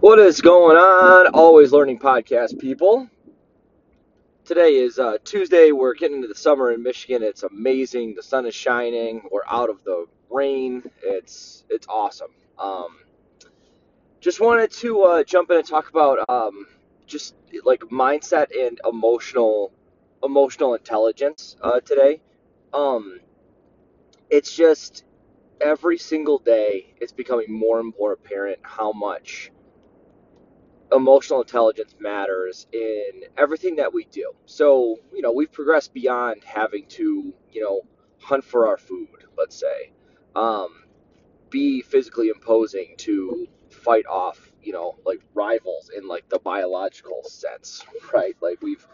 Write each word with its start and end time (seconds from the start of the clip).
What 0.00 0.18
is 0.18 0.40
going 0.40 0.78
on? 0.78 1.26
Always 1.34 1.72
Learning 1.72 1.98
Podcast, 1.98 2.58
people. 2.58 3.06
Today 4.46 4.76
is 4.76 4.98
uh, 4.98 5.18
Tuesday. 5.24 5.72
We're 5.72 5.92
getting 5.92 6.16
into 6.16 6.28
the 6.28 6.34
summer 6.34 6.72
in 6.72 6.82
Michigan. 6.82 7.22
It's 7.22 7.42
amazing. 7.42 8.14
The 8.14 8.22
sun 8.22 8.46
is 8.46 8.54
shining. 8.54 9.20
We're 9.30 9.44
out 9.46 9.68
of 9.68 9.84
the 9.84 10.06
rain. 10.30 10.84
It's 11.02 11.64
it's 11.68 11.86
awesome. 11.86 12.30
Um, 12.58 13.00
just 14.20 14.40
wanted 14.40 14.70
to 14.70 15.02
uh, 15.02 15.22
jump 15.22 15.50
in 15.50 15.58
and 15.58 15.68
talk 15.68 15.90
about 15.90 16.26
um, 16.30 16.64
just 17.06 17.34
like 17.62 17.80
mindset 17.80 18.46
and 18.58 18.80
emotional 18.88 19.70
emotional 20.24 20.76
intelligence 20.76 21.56
uh, 21.60 21.80
today. 21.80 22.22
Um, 22.72 23.20
it's 24.30 24.56
just 24.56 25.04
every 25.60 25.98
single 25.98 26.38
day 26.38 26.94
it's 27.02 27.12
becoming 27.12 27.52
more 27.52 27.80
and 27.80 27.92
more 28.00 28.12
apparent 28.12 28.60
how 28.62 28.92
much 28.92 29.50
emotional 30.92 31.40
intelligence 31.42 31.94
matters 32.00 32.66
in 32.72 33.22
everything 33.38 33.76
that 33.76 33.92
we 33.92 34.04
do. 34.06 34.32
So, 34.46 34.96
you 35.12 35.22
know, 35.22 35.32
we've 35.32 35.52
progressed 35.52 35.94
beyond 35.94 36.42
having 36.44 36.86
to, 36.90 37.32
you 37.52 37.62
know, 37.62 37.82
hunt 38.20 38.44
for 38.44 38.68
our 38.68 38.76
food, 38.78 39.08
let's 39.38 39.56
say, 39.56 39.92
um, 40.36 40.84
be 41.50 41.82
physically 41.82 42.28
imposing 42.28 42.94
to 42.98 43.46
fight 43.70 44.06
off, 44.06 44.52
you 44.62 44.72
know, 44.72 44.96
like 45.04 45.20
rivals 45.34 45.90
in 45.96 46.06
like 46.08 46.28
the 46.28 46.38
biological 46.38 47.22
sense, 47.24 47.84
right? 48.14 48.36
Like 48.40 48.60
we've 48.62 48.86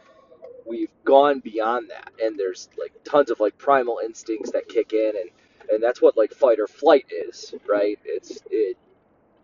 we've 0.66 0.90
gone 1.04 1.40
beyond 1.40 1.90
that, 1.90 2.12
and 2.22 2.38
there's 2.38 2.68
like 2.78 2.92
tons 3.04 3.30
of 3.30 3.40
like 3.40 3.58
primal 3.58 4.00
instincts 4.04 4.52
that 4.52 4.68
kick 4.68 4.92
in, 4.92 5.12
and 5.20 5.30
and 5.70 5.82
that's 5.82 6.02
what 6.02 6.16
like 6.16 6.32
fight 6.32 6.60
or 6.60 6.66
flight 6.66 7.06
is, 7.10 7.54
right? 7.68 7.98
It's 8.04 8.40
it 8.50 8.76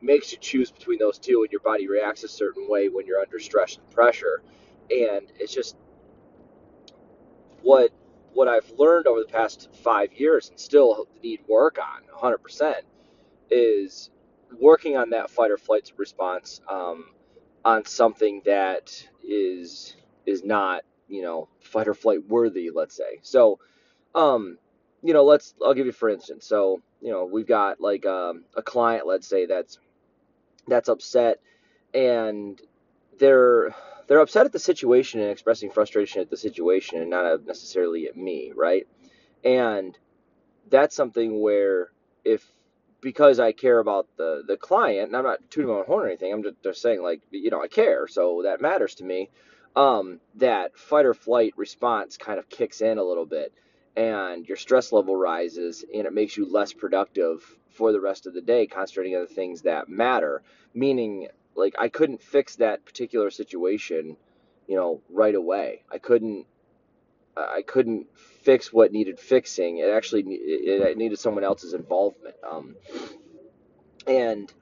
makes 0.03 0.33
you 0.33 0.39
choose 0.39 0.71
between 0.71 0.99
those 0.99 1.19
two, 1.19 1.43
and 1.43 1.53
your 1.53 1.61
body 1.61 1.89
reacts 1.89 2.25
a 2.25 2.29
certain 2.29 2.69
way 2.69 2.89
when 2.89 3.07
you're 3.07 3.21
under 3.21 3.39
stress 3.39 3.77
and 3.77 3.91
pressure. 3.91 4.43
And 4.91 5.33
it's 5.39 5.55
just 5.55 5.77
what 7.63 7.91
what 8.35 8.49
I've 8.49 8.71
learned 8.79 9.07
over 9.07 9.21
the 9.21 9.27
past 9.27 9.69
five 9.83 10.13
years, 10.15 10.49
and 10.49 10.59
still 10.59 11.07
need 11.23 11.41
work 11.49 11.79
on 11.79 12.03
100%, 12.35 12.75
is 13.51 14.11
working 14.59 14.97
on 14.97 15.11
that 15.11 15.31
fight 15.31 15.51
or 15.51 15.59
flight 15.59 15.93
response 15.99 16.61
um, 16.69 17.07
on 17.65 17.85
something 17.85 18.43
that 18.47 19.07
is 19.23 19.97
is 20.27 20.45
not 20.45 20.83
you 21.09 21.23
know 21.23 21.49
fight 21.61 21.89
or 21.89 21.95
flight 21.95 22.27
worthy, 22.29 22.71
let's 22.71 22.97
say. 22.97 23.21
So, 23.23 23.59
um, 24.15 24.59
you 25.03 25.13
know, 25.13 25.25
let's 25.25 25.55
I'll 25.65 25.75
give 25.75 25.87
you 25.87 25.93
for 25.93 26.09
instance. 26.09 26.47
So, 26.47 26.83
you 27.01 27.11
know, 27.11 27.25
we've 27.25 27.47
got 27.47 27.81
like 27.81 28.07
um, 28.07 28.45
a 28.57 28.63
client, 28.63 29.07
let's 29.07 29.27
say 29.27 29.47
that's 29.47 29.79
that's 30.69 30.89
upset 30.89 31.41
and 31.95 32.61
they're 33.19 33.75
they're 34.07 34.21
upset 34.21 34.47
at 34.47 34.53
the 34.53 34.59
situation 34.59 35.21
and 35.21 35.31
expressing 35.31 35.71
frustration 35.71 36.21
at 36.21 36.31
the 36.31 36.37
situation 36.37 37.01
and 37.01 37.11
not 37.11 37.47
necessarily 37.47 38.09
at 38.09 38.17
me, 38.17 38.53
right? 38.55 38.87
And 39.45 39.97
that's 40.69 40.95
something 40.95 41.41
where 41.41 41.91
if 42.25 42.45
because 43.01 43.41
I 43.41 43.53
care 43.53 43.79
about 43.79 44.07
the 44.17 44.43
the 44.47 44.57
client, 44.57 45.09
and 45.09 45.17
I'm 45.17 45.25
not 45.25 45.39
tooting 45.51 45.71
my 45.71 45.79
own 45.79 45.87
horn 45.87 46.05
or 46.05 46.09
anything, 46.09 46.33
I'm 46.33 46.43
just, 46.43 46.63
just 46.63 46.83
saying 46.83 47.03
like 47.03 47.23
you 47.31 47.51
know 47.51 47.63
I 47.63 47.69
care, 47.69 48.07
so 48.07 48.43
that 48.45 48.61
matters 48.61 48.95
to 48.97 49.05
me. 49.05 49.31
Um, 49.75 50.21
that 50.35 50.77
fight 50.77 51.07
or 51.07 51.15
flight 51.15 51.55
response 51.57 52.19
kind 52.19 52.39
of 52.39 52.49
kicks 52.51 52.83
in 52.83 52.99
a 52.99 53.03
little 53.03 53.25
bit, 53.25 53.55
and 53.97 54.47
your 54.47 54.57
stress 54.57 54.93
level 54.93 55.17
rises, 55.17 55.85
and 55.95 56.07
it 56.07 56.13
makes 56.13 56.37
you 56.37 56.51
less 56.51 56.73
productive 56.73 57.45
for 57.71 57.93
the 57.93 58.01
rest 58.01 58.27
of 58.27 58.35
the 58.35 58.41
day, 58.41 58.67
concentrating 58.67 59.15
on 59.15 59.23
the 59.23 59.35
things 59.35 59.63
that 59.63 59.89
matter. 59.89 60.43
Meaning, 60.75 61.29
like, 61.55 61.75
I 61.79 61.89
couldn't 61.89 62.23
fix 62.23 62.57
that 62.57 62.85
particular 62.85 63.31
situation, 63.31 64.17
you 64.67 64.77
know, 64.77 65.01
right 65.11 65.35
away. 65.35 65.83
I 65.91 65.99
couldn't. 65.99 66.47
I 67.35 67.63
couldn't 67.63 68.09
fix 68.19 68.73
what 68.75 68.93
needed 68.93 69.19
fixing. 69.19 69.79
It 69.79 69.89
actually 69.89 70.23
it 70.29 70.99
needed 70.99 71.19
someone 71.19 71.45
else's 71.45 71.73
involvement. 71.73 72.35
Um, 72.47 72.77
and 74.07 74.53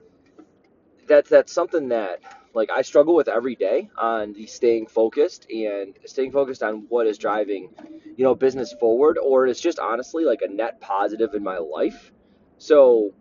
that's 1.08 1.28
that's 1.28 1.52
something 1.52 1.88
that 1.88 2.20
like 2.54 2.70
I 2.70 2.82
struggle 2.82 3.14
with 3.14 3.28
every 3.28 3.54
day 3.54 3.90
on 3.96 4.32
the 4.32 4.46
staying 4.46 4.86
focused 4.86 5.48
and 5.50 5.94
staying 6.06 6.32
focused 6.32 6.62
on 6.62 6.86
what 6.88 7.06
is 7.06 7.18
driving, 7.18 7.70
you 8.16 8.24
know, 8.24 8.34
business 8.34 8.72
forward, 8.72 9.18
or 9.18 9.46
it's 9.46 9.60
just 9.60 9.78
honestly 9.78 10.24
like 10.24 10.42
a 10.42 10.48
net 10.52 10.80
positive 10.80 11.34
in 11.34 11.42
my 11.42 11.58
life. 11.58 12.12
So, 12.58 13.12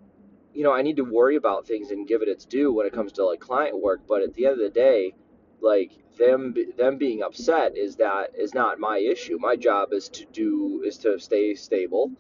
you 0.53 0.63
know, 0.63 0.73
I 0.73 0.81
need 0.81 0.97
to 0.97 1.03
worry 1.03 1.35
about 1.35 1.68
things 1.68 1.91
and 1.91 2.07
give 2.07 2.22
it 2.22 2.28
its 2.28 2.45
due 2.45 2.73
when 2.73 2.88
it 2.88 2.94
comes 2.94 3.12
to 3.13 3.25
like 3.25 3.39
client 3.39 3.79
work. 3.79 4.01
But 4.07 4.23
at 4.23 4.34
the 4.34 4.45
end 4.47 4.53
of 4.53 4.59
the 4.59 4.69
day, 4.69 5.13
like 5.62 5.91
them 6.18 6.56
them 6.78 6.97
being 6.97 7.22
upset 7.22 7.78
is 7.78 7.97
that 7.97 8.31
is 8.38 8.53
not 8.53 8.79
my 8.79 8.97
issue. 8.97 9.38
My 9.39 9.56
job 9.56 9.94
is 9.94 10.09
to 10.09 10.25
do 10.25 10.81
is 10.85 10.97
to 11.00 11.19
stay 11.19 11.53
stable 11.56 12.12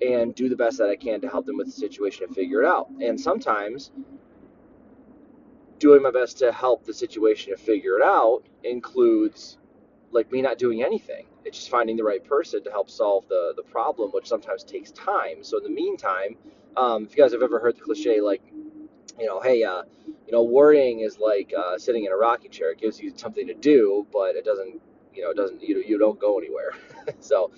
and 0.00 0.34
do 0.34 0.48
the 0.48 0.56
best 0.56 0.78
that 0.78 0.88
I 0.88 0.96
can 0.96 1.20
to 1.20 1.28
help 1.28 1.46
them 1.46 1.56
with 1.56 1.66
the 1.66 1.72
situation 1.72 2.24
and 2.24 2.34
figure 2.34 2.62
it 2.62 2.66
out. 2.66 2.88
And 3.00 3.20
sometimes 3.20 3.90
doing 5.78 6.02
my 6.02 6.10
best 6.10 6.38
to 6.38 6.52
help 6.52 6.84
the 6.84 6.94
situation 6.94 7.52
to 7.52 7.58
figure 7.58 7.98
it 7.98 8.04
out 8.04 8.42
includes 8.64 9.58
like 10.10 10.30
me 10.32 10.42
not 10.42 10.58
doing 10.58 10.82
anything. 10.82 11.26
It's 11.44 11.58
just 11.58 11.70
finding 11.70 11.96
the 11.96 12.04
right 12.04 12.24
person 12.24 12.62
to 12.64 12.70
help 12.70 12.90
solve 12.90 13.28
the 13.28 13.52
the 13.56 13.62
problem, 13.62 14.10
which 14.12 14.26
sometimes 14.28 14.64
takes 14.64 14.90
time. 14.92 15.42
So 15.42 15.58
in 15.58 15.64
the 15.64 15.70
meantime, 15.70 16.36
um, 16.76 17.04
if 17.04 17.16
you 17.16 17.22
guys 17.22 17.32
have 17.32 17.42
ever 17.42 17.58
heard 17.58 17.76
the 17.76 17.80
cliche, 17.80 18.20
like, 18.20 18.42
you 19.18 19.26
know, 19.26 19.40
hey, 19.40 19.64
uh, 19.64 19.82
you 20.06 20.32
know, 20.32 20.42
worrying 20.42 21.00
is 21.00 21.18
like 21.18 21.52
uh, 21.56 21.78
sitting 21.78 22.04
in 22.04 22.12
a 22.12 22.16
rocking 22.16 22.50
chair. 22.50 22.70
It 22.70 22.78
gives 22.78 23.00
you 23.00 23.12
something 23.16 23.46
to 23.46 23.54
do, 23.54 24.06
but 24.12 24.36
it 24.36 24.44
doesn't, 24.44 24.80
you 25.14 25.24
know, 25.24 25.30
it 25.30 25.36
doesn't, 25.36 25.62
you, 25.62 25.82
you 25.86 25.98
don't 25.98 26.20
go 26.20 26.38
anywhere. 26.38 26.72
so 27.20 27.50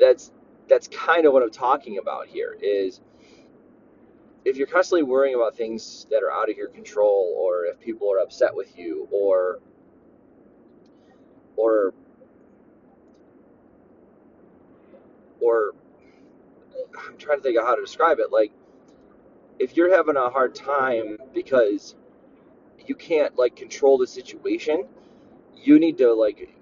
that's 0.00 0.32
that's 0.68 0.88
kind 0.88 1.24
of 1.24 1.32
what 1.32 1.42
I'm 1.42 1.50
talking 1.50 1.98
about 1.98 2.26
here. 2.26 2.56
Is 2.60 3.00
if 4.44 4.56
you're 4.56 4.66
constantly 4.66 5.02
worrying 5.02 5.34
about 5.34 5.56
things 5.56 6.06
that 6.10 6.22
are 6.22 6.32
out 6.32 6.50
of 6.50 6.56
your 6.56 6.68
control, 6.68 7.34
or 7.38 7.66
if 7.66 7.80
people 7.80 8.12
are 8.12 8.20
upset 8.20 8.54
with 8.54 8.76
you, 8.78 9.08
or 9.10 9.58
or 11.56 11.92
or 15.40 15.72
I'm 17.06 17.16
trying 17.18 17.38
to 17.38 17.42
think 17.42 17.58
of 17.58 17.64
how 17.64 17.74
to 17.74 17.82
describe 17.82 18.18
it. 18.18 18.32
Like, 18.32 18.52
if 19.58 19.76
you're 19.76 19.94
having 19.94 20.16
a 20.16 20.30
hard 20.30 20.54
time 20.54 21.18
because 21.34 21.94
you 22.86 22.94
can't 22.94 23.36
like 23.36 23.56
control 23.56 23.98
the 23.98 24.06
situation, 24.06 24.86
you 25.56 25.78
need 25.78 25.98
to 25.98 26.12
like. 26.12 26.54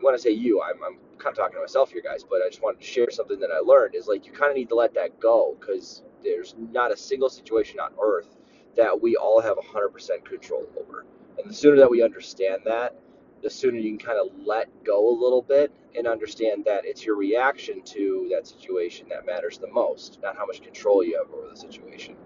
When 0.00 0.14
I 0.14 0.18
say 0.18 0.30
you, 0.30 0.60
I'm, 0.62 0.82
I'm 0.82 0.98
kind 1.18 1.32
of 1.32 1.36
talking 1.36 1.54
to 1.54 1.60
myself 1.60 1.92
here, 1.92 2.02
guys. 2.02 2.24
But 2.28 2.40
I 2.44 2.48
just 2.48 2.62
wanted 2.62 2.80
to 2.80 2.86
share 2.86 3.10
something 3.10 3.38
that 3.40 3.50
I 3.54 3.60
learned 3.60 3.94
is 3.94 4.08
like 4.08 4.26
you 4.26 4.32
kind 4.32 4.50
of 4.50 4.56
need 4.56 4.68
to 4.70 4.74
let 4.74 4.94
that 4.94 5.20
go 5.20 5.56
because 5.60 6.02
there's 6.22 6.54
not 6.58 6.92
a 6.92 6.96
single 6.96 7.28
situation 7.28 7.80
on 7.80 7.90
earth 8.02 8.36
that 8.76 9.00
we 9.00 9.16
all 9.16 9.40
have 9.40 9.56
100% 9.56 10.24
control 10.24 10.66
over. 10.78 11.04
And 11.38 11.50
the 11.50 11.54
sooner 11.54 11.76
that 11.76 11.90
we 11.90 12.02
understand 12.02 12.62
that, 12.64 12.96
the 13.42 13.50
sooner 13.50 13.78
you 13.78 13.96
can 13.96 14.06
kind 14.06 14.18
of 14.18 14.46
let 14.46 14.68
go 14.84 15.08
a 15.08 15.16
little 15.18 15.42
bit 15.42 15.72
and 15.96 16.06
understand 16.06 16.64
that 16.66 16.84
it's 16.84 17.04
your 17.04 17.16
reaction 17.16 17.82
to 17.82 18.28
that 18.30 18.46
situation 18.46 19.08
that 19.08 19.26
matters 19.26 19.58
the 19.58 19.68
most, 19.68 20.18
not 20.22 20.36
how 20.36 20.46
much 20.46 20.62
control 20.62 21.02
you 21.02 21.16
have 21.16 21.32
over 21.32 21.48
the 21.48 21.56
situation. 21.56 22.16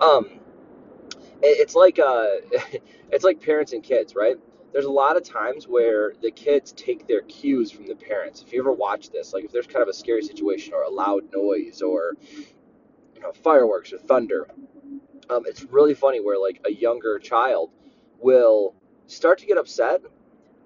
Um, 0.00 0.40
it's 1.42 1.74
like 1.74 1.98
uh, 1.98 2.26
it's 3.12 3.24
like 3.24 3.40
parents 3.40 3.72
and 3.72 3.82
kids, 3.82 4.14
right? 4.14 4.36
There's 4.72 4.86
a 4.86 4.90
lot 4.90 5.16
of 5.16 5.22
times 5.22 5.68
where 5.68 6.14
the 6.20 6.32
kids 6.32 6.72
take 6.72 7.06
their 7.06 7.22
cues 7.22 7.70
from 7.70 7.86
the 7.86 7.94
parents. 7.94 8.42
If 8.42 8.52
you 8.52 8.60
ever 8.60 8.72
watch 8.72 9.10
this, 9.10 9.32
like 9.32 9.44
if 9.44 9.52
there's 9.52 9.68
kind 9.68 9.82
of 9.82 9.88
a 9.88 9.92
scary 9.92 10.22
situation 10.22 10.74
or 10.74 10.82
a 10.82 10.90
loud 10.90 11.22
noise 11.32 11.80
or 11.80 12.14
know 13.24 13.32
fireworks 13.32 13.92
or 13.92 13.98
thunder, 13.98 14.48
um, 15.30 15.44
it's 15.46 15.64
really 15.64 15.94
funny 15.94 16.20
where 16.20 16.38
like 16.40 16.60
a 16.66 16.72
younger 16.72 17.18
child 17.18 17.70
will 18.20 18.74
start 19.06 19.38
to 19.40 19.46
get 19.46 19.58
upset 19.58 20.02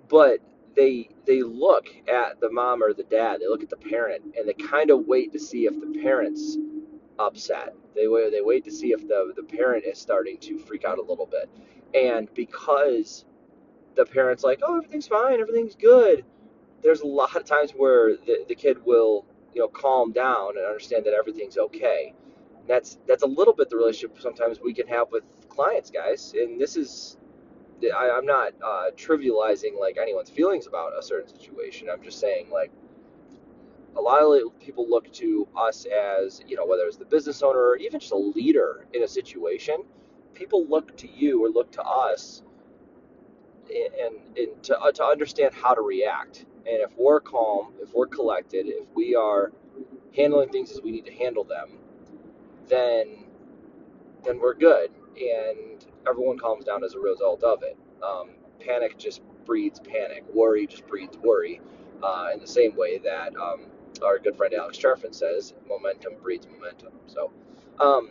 but 0.09 0.41
they 0.77 1.09
they 1.27 1.43
look 1.43 1.89
at 2.09 2.41
the 2.41 2.51
mom 2.51 2.83
or 2.83 2.93
the 2.93 3.05
dad, 3.05 3.41
they 3.41 3.49
look 3.49 3.63
at 3.63 3.71
the 3.71 3.77
parent, 3.77 4.23
and 4.37 4.49
they 4.49 4.55
kind 4.55 4.91
of 4.91 5.07
wait 5.07 5.33
to 5.33 5.39
see 5.39 5.67
if 5.67 5.79
the 5.81 6.01
parent's 6.01 6.57
upset. 7.19 7.75
They 7.95 8.09
wait 8.09 8.33
they 8.33 8.43
wait 8.43 8.65
to 8.65 8.71
see 8.73 8.93
if 8.93 9.07
the 9.07 9.33
the 9.37 9.43
parent 9.43 9.85
is 9.85 9.99
starting 9.99 10.39
to 10.39 10.59
freak 10.59 10.85
out 10.85 10.99
a 10.99 11.03
little 11.03 11.27
bit, 11.27 11.51
and 11.95 12.33
because 12.35 13.25
the 13.97 14.07
parent's 14.07 14.45
like, 14.45 14.61
oh 14.63 14.79
everything's 14.79 15.09
fine, 15.09 15.41
everything's 15.41 15.75
good. 15.75 16.25
There's 16.83 17.01
a 17.01 17.07
lot 17.07 17.37
of 17.37 17.45
times 17.45 17.73
where 17.73 18.17
the, 18.17 18.45
the 18.49 18.55
kid 18.55 18.79
will 18.85 19.27
you 19.55 19.61
know 19.61 19.69
calm 19.69 20.13
down 20.13 20.57
and 20.57 20.67
understand 20.67 21.05
that 21.07 21.15
everything's 21.15 21.59
okay. 21.59 22.15
That's 22.69 22.99
that's 23.09 23.23
a 23.23 23.27
little 23.27 23.55
bit 23.55 23.71
the 23.71 23.77
relationship 23.77 24.21
sometimes 24.21 24.61
we 24.61 24.75
can 24.75 24.89
have 24.89 25.09
with 25.11 25.25
clients, 25.49 25.91
guys. 25.91 26.35
And 26.37 26.61
this 26.61 26.77
is 26.77 27.17
I, 27.83 28.19
am 28.19 28.27
not 28.27 28.53
uh, 28.65 28.91
trivializing 28.97 29.79
like 29.81 29.99
anyone's 29.99 30.31
feelings 30.31 30.67
about 30.67 30.93
a 30.99 31.03
certain 31.03 31.29
situation. 31.29 31.89
I'm 31.91 32.03
just 32.03 32.21
saying 32.21 32.51
like 32.51 32.73
a 33.97 34.01
lot 34.01 34.23
of 34.23 34.61
people 34.61 34.89
look 34.89 35.13
to 35.15 35.49
us 35.57 35.87
as 35.87 36.43
you 36.47 36.57
know 36.57 36.67
whether 36.67 36.85
it's 36.85 36.99
the 36.99 37.07
business 37.07 37.43
owner 37.43 37.59
or 37.59 37.77
even 37.77 38.01
just 38.01 38.13
a 38.13 38.17
leader 38.17 38.87
in 38.95 39.03
a 39.03 39.09
situation 39.09 39.83
people 40.35 40.67
look 40.69 40.97
to 40.99 41.09
you 41.11 41.45
or 41.45 41.49
look 41.51 41.73
to 41.73 41.83
us 41.83 42.43
and, 43.69 44.17
and 44.37 44.63
to, 44.65 44.79
uh, 44.79 44.93
to 44.93 45.05
understand 45.05 45.55
how 45.55 45.75
to 45.75 45.81
react. 45.83 46.47
And 46.67 46.81
if 46.81 46.91
we're 46.97 47.21
calm, 47.21 47.75
if 47.81 47.93
we're 47.95 48.07
collected, 48.07 48.67
if 48.69 48.87
we 48.95 49.15
are 49.15 49.53
handling 50.17 50.51
things 50.51 50.71
as 50.71 50.81
we 50.83 50.91
need 50.91 51.07
to 51.07 51.13
handle 51.13 51.45
them, 51.45 51.79
then 52.69 53.25
then 54.25 54.41
we're 54.41 54.55
good, 54.55 54.91
and 55.17 55.87
everyone 56.09 56.39
calms 56.39 56.65
down 56.65 56.85
as 56.85 56.95
a 56.95 56.99
result 56.99 57.43
of 57.43 57.63
it. 57.63 57.77
Um, 58.03 58.31
panic 58.61 58.99
just 58.99 59.23
breeds 59.45 59.81
panic. 59.81 60.25
Worry 60.35 60.67
just 60.67 60.87
breeds 60.87 61.17
worry. 61.19 61.61
Uh, 62.03 62.29
in 62.33 62.41
the 62.41 62.47
same 62.47 62.77
way 62.77 62.99
that 62.99 63.35
um, 63.37 63.63
our 64.05 64.19
good 64.19 64.37
friend 64.37 64.55
Alex 64.55 64.79
Charfen 64.79 65.13
says, 65.13 65.55
momentum 65.69 66.15
breeds 66.23 66.47
momentum. 66.47 66.93
So, 67.07 67.33
um, 67.81 68.11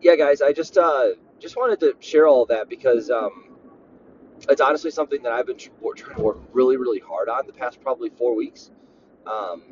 yeah, 0.00 0.16
guys, 0.16 0.42
I 0.42 0.52
just 0.52 0.76
uh, 0.76 1.10
just 1.38 1.56
wanted 1.56 1.78
to 1.80 1.94
share 2.00 2.26
all 2.26 2.44
that 2.46 2.68
because 2.68 3.10
um, 3.10 3.56
it's 4.48 4.60
honestly 4.60 4.90
something 4.90 5.22
that 5.22 5.32
I've 5.32 5.46
been 5.46 5.58
trying 5.58 6.16
to 6.16 6.22
work 6.22 6.38
really, 6.52 6.76
really 6.76 6.98
hard 6.98 7.28
on 7.28 7.46
the 7.46 7.52
past 7.52 7.80
probably 7.80 8.10
four 8.10 8.34
weeks. 8.34 8.70
Um, 9.26 9.62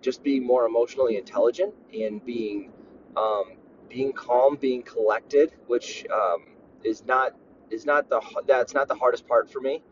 just 0.00 0.22
being 0.22 0.46
more 0.46 0.66
emotionally 0.66 1.16
intelligent 1.16 1.74
and 1.92 2.24
being 2.24 2.72
um, 3.16 3.52
being 3.88 4.12
calm, 4.12 4.56
being 4.56 4.82
collected, 4.82 5.52
which 5.66 6.06
um, 6.12 6.44
is 6.84 7.04
not 7.04 7.34
is 7.70 7.84
not 7.84 8.08
the 8.08 8.20
that's 8.46 8.74
not 8.74 8.88
the 8.88 8.94
hardest 8.94 9.26
part 9.26 9.50
for 9.50 9.60
me. 9.60 9.82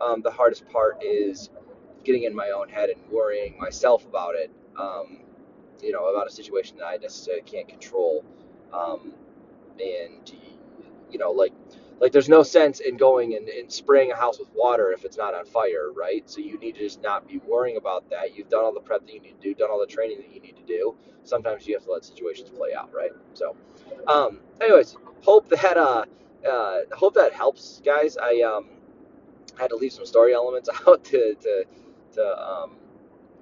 Um, 0.00 0.22
the 0.22 0.30
hardest 0.30 0.68
part 0.68 1.02
is 1.02 1.50
getting 2.04 2.24
in 2.24 2.34
my 2.34 2.50
own 2.50 2.68
head 2.68 2.90
and 2.90 3.00
worrying 3.10 3.58
myself 3.58 4.06
about 4.06 4.34
it. 4.34 4.50
Um, 4.78 5.18
you 5.82 5.92
know, 5.92 6.06
about 6.06 6.26
a 6.26 6.30
situation 6.30 6.78
that 6.78 6.86
I 6.86 6.96
necessarily 6.96 7.42
can't 7.42 7.68
control, 7.68 8.24
um, 8.72 9.12
and 9.78 10.32
you 11.10 11.18
know, 11.18 11.30
like 11.30 11.52
like 12.00 12.12
there's 12.12 12.28
no 12.28 12.42
sense 12.42 12.80
in 12.80 12.96
going 12.96 13.34
and, 13.34 13.48
and 13.48 13.72
spraying 13.72 14.12
a 14.12 14.16
house 14.16 14.38
with 14.38 14.48
water 14.54 14.92
if 14.92 15.04
it's 15.04 15.16
not 15.16 15.34
on 15.34 15.46
fire, 15.46 15.90
right? 15.92 16.28
So 16.28 16.40
you 16.40 16.58
need 16.58 16.74
to 16.74 16.80
just 16.80 17.02
not 17.02 17.26
be 17.26 17.38
worrying 17.46 17.76
about 17.76 18.08
that. 18.10 18.36
You've 18.36 18.48
done 18.48 18.64
all 18.64 18.72
the 18.72 18.80
prep 18.80 19.06
that 19.06 19.14
you 19.14 19.20
need 19.20 19.40
to 19.40 19.48
do, 19.48 19.54
done 19.54 19.70
all 19.70 19.80
the 19.80 19.86
training 19.92 20.18
that 20.18 20.34
you 20.34 20.40
need 20.40 20.56
to 20.56 20.62
do. 20.62 20.94
Sometimes 21.24 21.66
you 21.66 21.74
have 21.74 21.84
to 21.84 21.92
let 21.92 22.04
situations 22.04 22.50
play 22.50 22.74
out, 22.74 22.92
right? 22.94 23.10
So, 23.34 23.56
um, 24.06 24.40
anyways, 24.60 24.96
hope 25.22 25.48
that 25.48 25.76
uh, 25.76 26.04
uh, 26.48 26.78
hope 26.92 27.14
that 27.14 27.32
helps, 27.32 27.80
guys. 27.84 28.16
I 28.16 28.42
um, 28.42 28.68
had 29.58 29.68
to 29.70 29.76
leave 29.76 29.92
some 29.92 30.06
story 30.06 30.34
elements 30.34 30.68
out 30.86 31.04
to 31.04 31.34
to 31.34 31.64
to 32.12 32.38
um, 32.38 32.76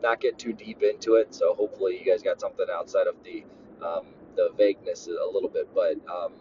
not 0.03 0.21
get 0.21 0.39
too 0.39 0.53
deep 0.53 0.83
into 0.83 1.15
it. 1.17 1.35
So 1.35 1.55
hopefully 1.55 1.99
you 1.99 2.11
guys 2.11 2.23
got 2.23 2.41
something 2.41 2.67
outside 2.73 3.07
of 3.07 3.17
the 3.25 3.45
um, 3.85 4.07
the 4.37 4.51
vagueness 4.57 5.09
a 5.09 5.31
little 5.33 5.49
bit, 5.49 5.69
but 5.75 5.97
um, 6.13 6.33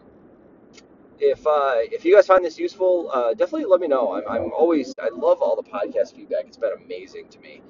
if 1.20 1.46
uh, 1.46 1.74
if 1.76 2.04
you 2.04 2.14
guys 2.14 2.26
find 2.26 2.44
this 2.44 2.58
useful, 2.58 3.10
uh, 3.12 3.34
definitely 3.34 3.66
let 3.66 3.80
me 3.80 3.88
know. 3.88 4.14
I'm, 4.14 4.28
I'm 4.28 4.52
always 4.52 4.94
I 5.00 5.08
love 5.10 5.40
all 5.42 5.56
the 5.56 5.68
podcast 5.68 6.14
feedback. 6.14 6.46
It's 6.46 6.56
been 6.56 6.72
amazing 6.84 7.28
to 7.30 7.40
me. 7.40 7.62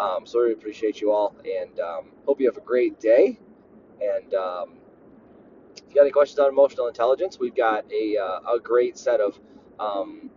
Um, 0.00 0.26
so 0.26 0.40
really 0.40 0.52
appreciate 0.52 1.00
you 1.00 1.12
all, 1.12 1.34
and 1.44 1.78
um, 1.80 2.06
hope 2.26 2.40
you 2.40 2.46
have 2.46 2.56
a 2.56 2.62
great 2.62 2.98
day. 3.00 3.38
And 4.00 4.34
um, 4.34 4.74
if 5.76 5.82
you 5.88 5.94
got 5.94 6.02
any 6.02 6.10
questions 6.10 6.38
on 6.38 6.48
emotional 6.48 6.88
intelligence, 6.88 7.38
we've 7.38 7.54
got 7.56 7.84
a 7.92 8.16
uh, 8.16 8.54
a 8.54 8.60
great 8.60 8.98
set 8.98 9.20
of 9.20 9.38
um, 9.78 10.30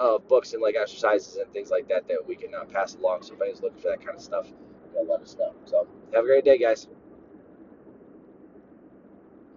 of 0.00 0.26
books 0.28 0.52
and 0.52 0.62
like 0.62 0.76
exercises 0.76 1.36
and 1.36 1.52
things 1.52 1.70
like 1.70 1.88
that 1.88 2.08
that 2.08 2.26
we 2.26 2.36
can 2.36 2.54
uh, 2.54 2.64
pass 2.64 2.94
along. 2.96 3.22
So 3.22 3.34
if 3.34 3.40
anyone's 3.40 3.62
looking 3.62 3.80
for 3.80 3.88
that 3.88 4.04
kind 4.04 4.16
of 4.16 4.22
stuff, 4.22 4.46
let 5.08 5.20
us 5.20 5.36
know. 5.38 5.54
So 5.64 5.86
have 6.14 6.24
a 6.24 6.26
great 6.26 6.44
day, 6.44 6.58
guys. 6.58 6.88